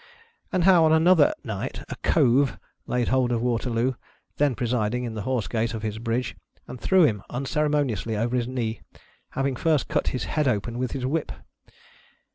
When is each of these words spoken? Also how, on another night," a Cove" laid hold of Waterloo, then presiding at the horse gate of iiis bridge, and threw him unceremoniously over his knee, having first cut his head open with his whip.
Also 0.51 0.63
how, 0.63 0.83
on 0.83 0.91
another 0.91 1.31
night," 1.43 1.83
a 1.89 1.95
Cove" 1.97 2.57
laid 2.87 3.09
hold 3.09 3.31
of 3.31 3.43
Waterloo, 3.43 3.93
then 4.37 4.55
presiding 4.55 5.05
at 5.05 5.13
the 5.13 5.21
horse 5.21 5.47
gate 5.47 5.75
of 5.75 5.83
iiis 5.83 6.01
bridge, 6.01 6.35
and 6.67 6.81
threw 6.81 7.03
him 7.03 7.21
unceremoniously 7.29 8.17
over 8.17 8.35
his 8.35 8.47
knee, 8.47 8.81
having 9.33 9.55
first 9.55 9.87
cut 9.89 10.07
his 10.07 10.23
head 10.23 10.47
open 10.47 10.79
with 10.79 10.93
his 10.93 11.05
whip. 11.05 11.31